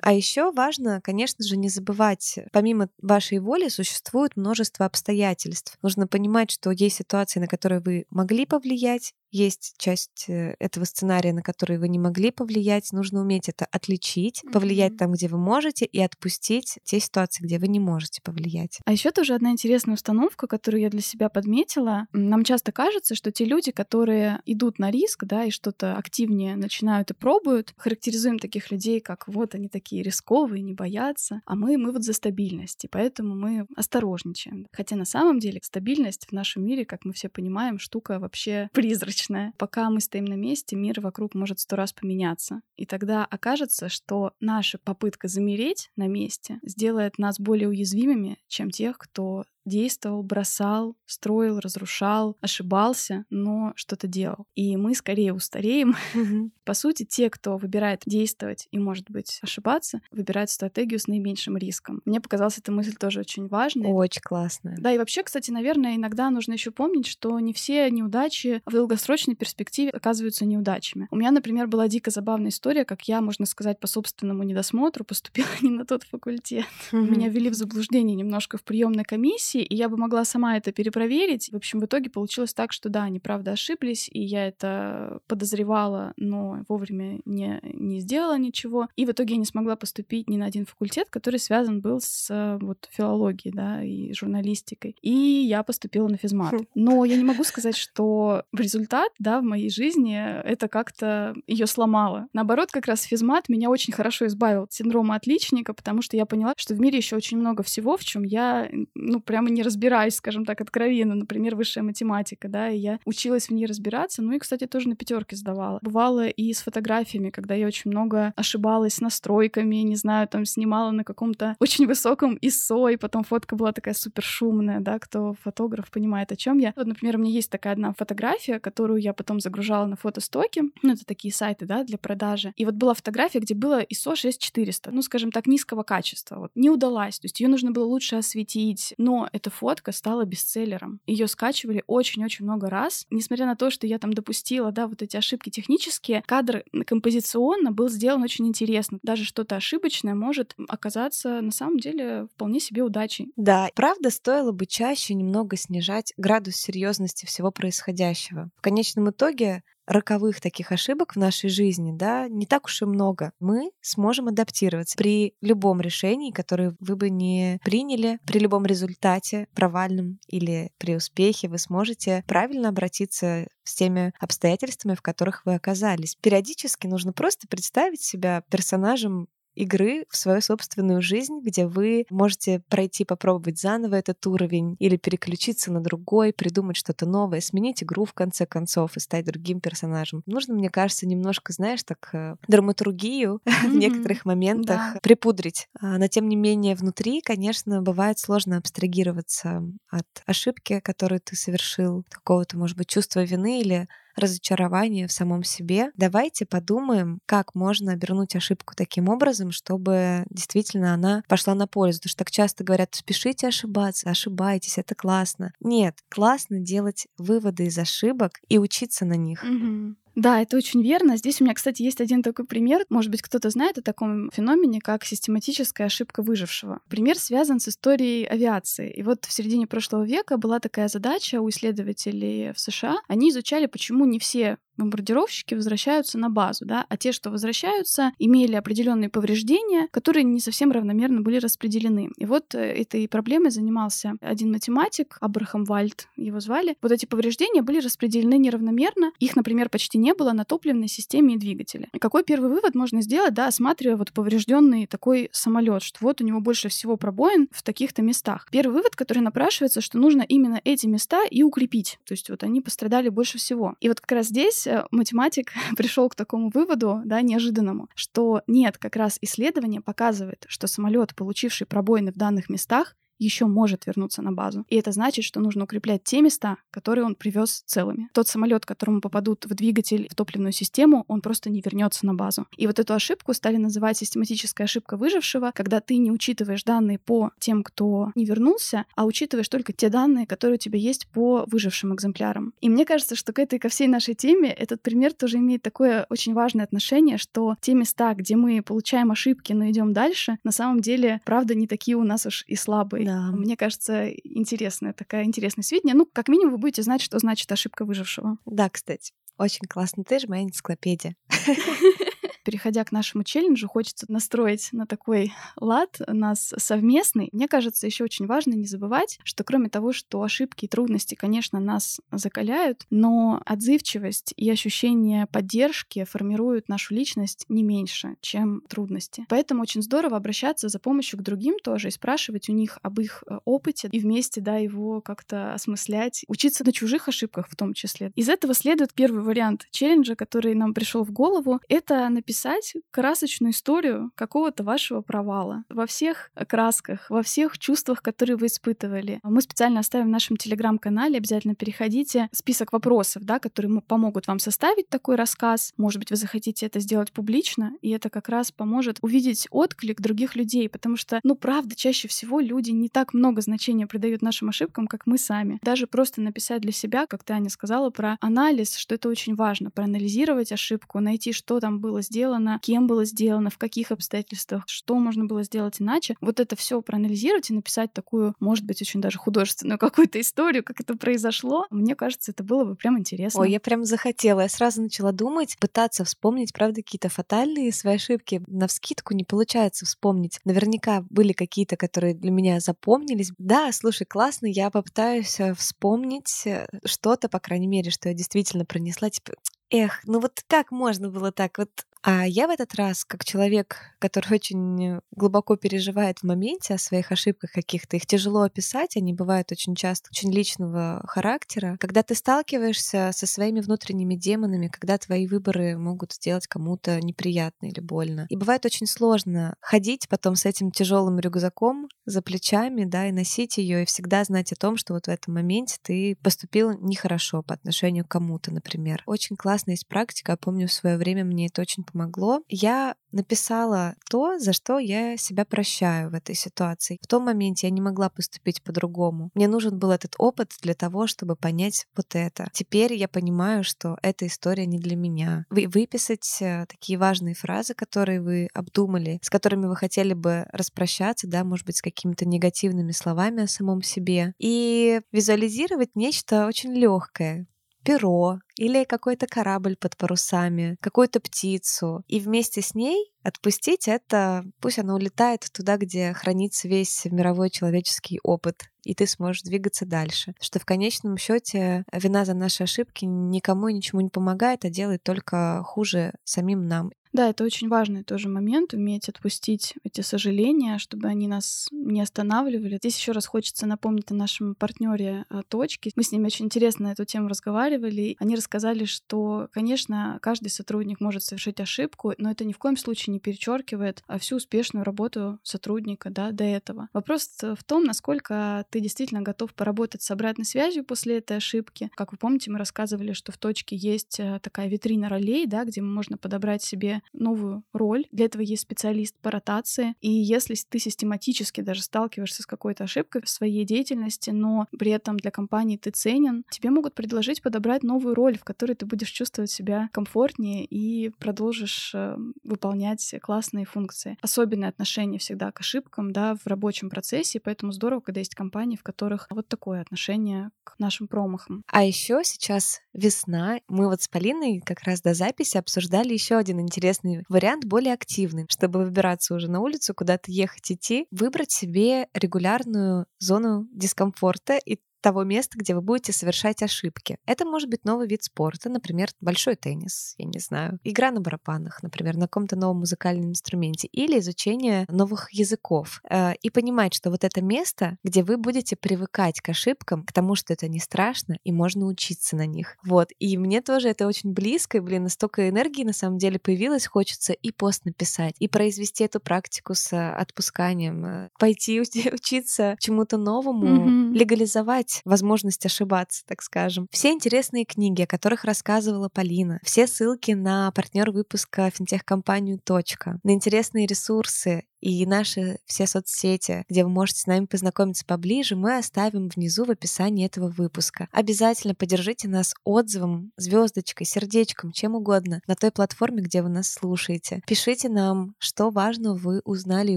[0.00, 5.76] А еще важно, конечно же, не забывать, помимо вашей воли существует множество обстоятельств.
[5.82, 11.32] Нужно понимать, что есть ситуации, на которые вы могли повлиять, есть часть э, этого сценария,
[11.32, 12.92] на который вы не могли повлиять.
[12.92, 17.68] Нужно уметь это отличить, повлиять там, где вы можете, и отпустить те ситуации, где вы
[17.68, 18.80] не можете повлиять.
[18.84, 22.06] А еще тоже одна интересная установка, которую я для себя подметила.
[22.12, 27.10] Нам часто кажется, что те люди, которые идут на риск, да, и что-то активнее начинают
[27.10, 31.92] и пробуют, характеризуем таких людей, как вот они такие рисковые, не боятся, а мы, мы
[31.92, 34.66] вот за стабильность, и поэтому мы осторожничаем.
[34.72, 39.19] Хотя на самом деле стабильность в нашем мире, как мы все понимаем, штука вообще призрачная
[39.20, 39.52] вечное.
[39.58, 42.62] Пока мы стоим на месте, мир вокруг может сто раз поменяться.
[42.76, 48.98] И тогда окажется, что наша попытка замереть на месте сделает нас более уязвимыми, чем тех,
[48.98, 54.46] кто действовал, бросал, строил, разрушал, ошибался, но что-то делал.
[54.54, 55.96] И мы скорее устареем.
[56.64, 62.00] По сути, те, кто выбирает действовать и, может быть, ошибаться, выбирают стратегию с наименьшим риском.
[62.04, 63.92] Мне показалась эта мысль тоже очень важной.
[63.92, 64.76] Очень классная.
[64.78, 69.34] Да, и вообще, кстати, наверное, иногда нужно еще помнить, что не все неудачи в долгосрочной
[69.34, 71.08] перспективе оказываются неудачами.
[71.10, 75.48] У меня, например, была дико забавная история, как я, можно сказать, по собственному недосмотру поступила
[75.60, 76.64] не на тот факультет.
[76.92, 80.72] Меня ввели в заблуждение немножко в приемной комиссии, комиссии, и я бы могла сама это
[80.72, 81.50] перепроверить.
[81.52, 86.12] В общем, в итоге получилось так, что да, они правда ошиблись, и я это подозревала,
[86.16, 88.88] но вовремя не, не сделала ничего.
[88.96, 92.58] И в итоге я не смогла поступить ни на один факультет, который связан был с
[92.60, 94.96] вот филологией, да, и журналистикой.
[95.02, 96.52] И я поступила на физмат.
[96.52, 96.66] Хм.
[96.74, 102.28] Но я не могу сказать, что результат, да, в моей жизни это как-то ее сломало.
[102.32, 106.54] Наоборот, как раз физмат меня очень хорошо избавил от синдрома отличника, потому что я поняла,
[106.56, 110.44] что в мире еще очень много всего, в чем я, ну, прямо не разбираюсь, скажем
[110.44, 114.66] так, откровенно, например, высшая математика, да, и я училась в ней разбираться, ну и, кстати,
[114.66, 115.78] тоже на пятерке сдавала.
[115.80, 120.90] Бывало и с фотографиями, когда я очень много ошибалась с настройками, не знаю, там снимала
[120.90, 125.90] на каком-то очень высоком ISO, и потом фотка была такая супер шумная, да, кто фотограф
[125.90, 126.74] понимает, о чем я.
[126.76, 130.92] Вот, например, у меня есть такая одна фотография, которую я потом загружала на фотостоки, ну,
[130.92, 132.52] это такие сайты, да, для продажи.
[132.56, 136.36] И вот была фотография, где было ISO 6400, ну, скажем так, низкого качества.
[136.36, 141.00] Вот не удалась, то есть ее нужно было лучше осветить, но эта фотка стала бестселлером.
[141.06, 143.06] Ее скачивали очень-очень много раз.
[143.10, 147.88] Несмотря на то, что я там допустила, да, вот эти ошибки технические, кадр композиционно был
[147.88, 148.98] сделан очень интересно.
[149.02, 153.32] Даже что-то ошибочное может оказаться на самом деле вполне себе удачей.
[153.36, 158.50] Да, правда, стоило бы чаще немного снижать градус серьезности всего происходящего.
[158.56, 163.32] В конечном итоге роковых таких ошибок в нашей жизни, да, не так уж и много.
[163.40, 170.18] Мы сможем адаптироваться при любом решении, которое вы бы не приняли, при любом результате, провальном
[170.28, 176.16] или при успехе, вы сможете правильно обратиться с теми обстоятельствами, в которых вы оказались.
[176.16, 183.04] Периодически нужно просто представить себя персонажем игры в свою собственную жизнь, где вы можете пройти,
[183.04, 188.46] попробовать заново этот уровень или переключиться на другой, придумать что-то новое, сменить игру в конце
[188.46, 190.22] концов и стать другим персонажем.
[190.26, 195.68] Нужно, мне кажется, немножко, знаешь, так э, драматургию в некоторых моментах припудрить.
[195.80, 202.04] А, но тем не менее внутри, конечно, бывает сложно абстрагироваться от ошибки, которую ты совершил,
[202.08, 205.90] какого-то, может быть, чувства вины или разочарование в самом себе.
[205.96, 212.00] Давайте подумаем, как можно обернуть ошибку таким образом, чтобы действительно она пошла на пользу.
[212.00, 215.52] Потому что так часто говорят, спешите ошибаться, ошибайтесь, это классно.
[215.60, 219.42] Нет, классно делать выводы из ошибок и учиться на них.
[219.42, 219.96] Угу.
[220.16, 221.16] Да, это очень верно.
[221.16, 222.84] Здесь у меня, кстати, есть один такой пример.
[222.88, 226.80] Может быть, кто-то знает о таком феномене, как систематическая ошибка выжившего.
[226.88, 228.90] Пример связан с историей авиации.
[228.90, 232.98] И вот в середине прошлого века была такая задача у исследователей в США.
[233.08, 238.54] Они изучали, почему не все бомбардировщики возвращаются на базу, да, а те, что возвращаются, имели
[238.54, 242.10] определенные повреждения, которые не совсем равномерно были распределены.
[242.16, 246.76] И вот э, этой проблемой занимался один математик, Абрахам Вальд его звали.
[246.80, 251.38] Вот эти повреждения были распределены неравномерно, их, например, почти не было на топливной системе и
[251.38, 251.88] двигателе.
[251.92, 256.24] И какой первый вывод можно сделать, да, осматривая вот поврежденный такой самолет, что вот у
[256.24, 258.46] него больше всего пробоин в таких-то местах.
[258.50, 261.98] Первый вывод, который напрашивается, что нужно именно эти места и укрепить.
[262.06, 263.74] То есть вот они пострадали больше всего.
[263.80, 268.96] И вот как раз здесь математик пришел к такому выводу, да, неожиданному, что нет, как
[268.96, 274.64] раз исследование показывает, что самолет, получивший пробоины в данных местах, еще может вернуться на базу.
[274.68, 278.08] И это значит, что нужно укреплять те места, которые он привез целыми.
[278.12, 282.46] Тот самолет, которому попадут в двигатель, в топливную систему, он просто не вернется на базу.
[282.56, 287.30] И вот эту ошибку стали называть систематическая ошибка выжившего, когда ты не учитываешь данные по
[287.38, 291.94] тем, кто не вернулся, а учитываешь только те данные, которые у тебя есть по выжившим
[291.94, 292.54] экземплярам.
[292.60, 296.06] И мне кажется, что к этой, ко всей нашей теме этот пример тоже имеет такое
[296.08, 300.80] очень важное отношение, что те места, где мы получаем ошибки, но идем дальше, на самом
[300.80, 303.09] деле, правда, не такие у нас уж и слабые.
[303.10, 303.32] Да.
[303.32, 305.94] Мне кажется, интересная такая интересное сведение.
[305.94, 308.38] Ну, как минимум, вы будете знать, что значит ошибка выжившего.
[308.46, 309.12] Да, кстати.
[309.36, 310.04] Очень классно.
[310.04, 311.16] Ты же моя энциклопедия.
[312.44, 317.28] переходя к нашему челленджу, хочется настроить на такой лад нас совместный.
[317.32, 321.60] Мне кажется, еще очень важно не забывать, что кроме того, что ошибки и трудности, конечно,
[321.60, 329.26] нас закаляют, но отзывчивость и ощущение поддержки формируют нашу личность не меньше, чем трудности.
[329.28, 333.22] Поэтому очень здорово обращаться за помощью к другим тоже и спрашивать у них об их
[333.26, 338.12] э, опыте и вместе, да, его как-то осмыслять, учиться на чужих ошибках в том числе.
[338.16, 341.60] Из этого следует первый вариант челленджа, который нам пришел в голову.
[341.68, 348.36] Это написать написать красочную историю какого-то вашего провала во всех красках, во всех чувствах, которые
[348.36, 349.18] вы испытывали.
[349.24, 354.88] Мы специально оставим в нашем телеграм-канале, обязательно переходите, список вопросов, да, которые помогут вам составить
[354.88, 355.72] такой рассказ.
[355.76, 360.36] Может быть, вы захотите это сделать публично, и это как раз поможет увидеть отклик других
[360.36, 364.86] людей, потому что, ну, правда, чаще всего люди не так много значения придают нашим ошибкам,
[364.86, 365.58] как мы сами.
[365.62, 370.52] Даже просто написать для себя, как Таня сказала, про анализ, что это очень важно, проанализировать
[370.52, 375.24] ошибку, найти, что там было сделано, сделано, кем было сделано, в каких обстоятельствах, что можно
[375.24, 376.16] было сделать иначе.
[376.20, 380.80] Вот это все проанализировать и написать такую, может быть, очень даже художественную какую-то историю, как
[380.80, 381.66] это произошло.
[381.70, 383.40] Мне кажется, это было бы прям интересно.
[383.40, 384.40] Ой, я прям захотела.
[384.40, 388.42] Я сразу начала думать, пытаться вспомнить, правда, какие-то фатальные свои ошибки.
[388.46, 390.40] На вскидку не получается вспомнить.
[390.44, 393.32] Наверняка были какие-то, которые для меня запомнились.
[393.38, 398.64] Да, слушай, классно, я попытаюсь э, вспомнить э, что-то, по крайней мере, что я действительно
[398.66, 399.08] пронесла.
[399.08, 399.32] Типа,
[399.70, 401.58] эх, ну вот как можно было так?
[401.58, 401.70] Вот
[402.02, 407.12] а я в этот раз, как человек, который очень глубоко переживает в моменте о своих
[407.12, 411.76] ошибках каких-то, их тяжело описать, они бывают очень часто очень личного характера.
[411.78, 417.80] Когда ты сталкиваешься со своими внутренними демонами, когда твои выборы могут сделать кому-то неприятно или
[417.80, 418.26] больно.
[418.30, 423.58] И бывает очень сложно ходить потом с этим тяжелым рюкзаком за плечами, да, и носить
[423.58, 427.54] ее, и всегда знать о том, что вот в этом моменте ты поступил нехорошо по
[427.54, 429.02] отношению к кому-то, например.
[429.06, 432.42] Очень классная есть практика, я помню, в свое время мне это очень помогло.
[432.48, 436.98] Я написала то, за что я себя прощаю в этой ситуации.
[437.02, 439.30] В том моменте я не могла поступить по-другому.
[439.34, 442.48] Мне нужен был этот опыт для того, чтобы понять вот это.
[442.52, 445.44] Теперь я понимаю, что эта история не для меня.
[445.50, 451.26] Вы выписать э, такие важные фразы, которые вы обдумали, с которыми вы хотели бы распрощаться,
[451.26, 457.46] да, может быть, с какими-то негативными словами о самом себе, и визуализировать нечто очень легкое,
[457.84, 464.78] перо или какой-то корабль под парусами, какую-то птицу, и вместе с ней отпустить это, пусть
[464.78, 470.34] она улетает туда, где хранится весь мировой человеческий опыт, и ты сможешь двигаться дальше.
[470.40, 475.02] Что в конечном счете вина за наши ошибки никому и ничему не помогает, а делает
[475.02, 476.90] только хуже самим нам.
[477.12, 482.76] Да, это очень важный тоже момент, уметь отпустить эти сожаления, чтобы они нас не останавливали.
[482.76, 485.90] Здесь еще раз хочется напомнить о нашем партнере а, Точки.
[485.96, 488.16] Мы с ними очень интересно на эту тему разговаривали.
[488.20, 493.12] Они рассказали, что, конечно, каждый сотрудник может совершить ошибку, но это ни в коем случае
[493.12, 496.88] не перечеркивает а, всю успешную работу сотрудника да, до этого.
[496.94, 501.90] Вопрос в том, насколько ты действительно готов поработать с обратной связью после этой ошибки.
[501.94, 505.82] Как вы помните, мы рассказывали, что в Точке есть а, такая витрина ролей, да, где
[505.82, 508.06] можно подобрать себе новую роль.
[508.10, 509.94] Для этого есть специалист по ротации.
[510.00, 515.18] И если ты систематически даже сталкиваешься с какой-то ошибкой в своей деятельности, но при этом
[515.18, 519.50] для компании ты ценен, тебе могут предложить подобрать новую роль, в которой ты будешь чувствовать
[519.50, 524.16] себя комфортнее и продолжишь э, выполнять классные функции.
[524.20, 528.82] Особенное отношение всегда к ошибкам да, в рабочем процессе, поэтому здорово, когда есть компании, в
[528.82, 531.62] которых вот такое отношение к нашим промахам.
[531.66, 533.60] А еще сейчас весна.
[533.68, 538.46] Мы вот с Полиной как раз до записи обсуждали еще один интересный вариант, более активный,
[538.48, 545.24] чтобы выбираться уже на улицу, куда-то ехать, идти, выбрать себе регулярную зону дискомфорта и того
[545.24, 547.18] места, где вы будете совершать ошибки.
[547.26, 551.82] Это может быть новый вид спорта, например, большой теннис, я не знаю, игра на барабанах,
[551.82, 556.00] например, на каком-то новом музыкальном инструменте, или изучение новых языков.
[556.08, 560.34] Э, и понимать, что вот это место, где вы будете привыкать к ошибкам, к тому,
[560.34, 562.76] что это не страшно, и можно учиться на них.
[562.84, 563.08] Вот.
[563.18, 567.32] И мне тоже это очень близко, и, блин, настолько энергии на самом деле появилось, хочется
[567.32, 571.80] и пост написать, и произвести эту практику с отпусканием, э, пойти
[572.12, 574.18] учиться чему-то новому, mm-hmm.
[574.18, 576.86] легализовать возможность ошибаться, так скажем.
[576.90, 582.58] Все интересные книги, о которых рассказывала Полина, все ссылки на партнер выпуска финтех-компанию.
[582.64, 588.56] «Точка», на интересные ресурсы и наши все соцсети, где вы можете с нами познакомиться поближе,
[588.56, 591.08] мы оставим внизу в описании этого выпуска.
[591.12, 597.42] Обязательно поддержите нас отзывом, звездочкой, сердечком, чем угодно на той платформе, где вы нас слушаете.
[597.46, 599.96] Пишите нам, что важно вы узнали и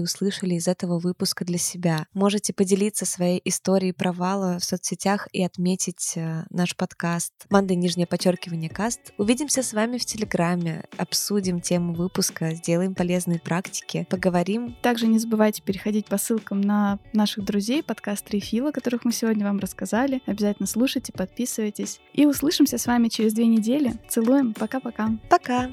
[0.00, 2.06] услышали из этого выпуска для себя.
[2.12, 7.32] Можете поделиться своей историей провала в соцсетях и отметить э, наш подкаст.
[7.50, 9.12] Манда нижнее подчеркивание каст.
[9.18, 15.62] Увидимся с вами в Телеграме, обсудим тему выпуска, сделаем полезные практики, поговорим также не забывайте
[15.62, 20.22] переходить по ссылкам на наших друзей, подкаст Рефила, которых мы сегодня вам рассказали.
[20.26, 22.00] Обязательно слушайте, подписывайтесь.
[22.12, 23.92] И услышимся с вами через две недели.
[24.08, 24.54] Целуем.
[24.54, 25.10] Пока-пока.
[25.28, 25.70] Пока.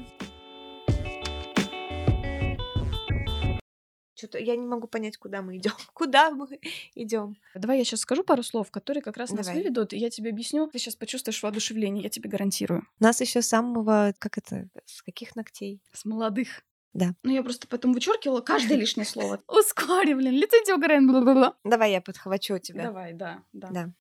[4.22, 5.72] Что-то я не могу понять, куда мы идем.
[5.94, 6.46] Куда мы
[6.94, 7.36] идем?
[7.56, 9.44] Давай я сейчас скажу пару слов, которые как раз Давай.
[9.44, 10.68] нас выведут, и я тебе объясню.
[10.68, 12.86] Ты сейчас почувствуешь воодушевление, я тебе гарантирую.
[13.00, 15.82] Нас еще самого, как это, с каких ногтей?
[15.92, 16.62] С молодых.
[16.94, 17.14] Да.
[17.22, 19.40] Ну, я просто потом вычеркивала каждое лишнее слово.
[19.48, 21.56] Ускори, блин, лицензия угораем, бла-бла-бла.
[21.64, 22.84] Давай я подхвачу тебя.
[22.84, 23.68] Давай, да, да.
[23.70, 23.90] Да.